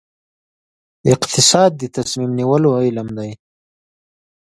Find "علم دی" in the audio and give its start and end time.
2.85-3.31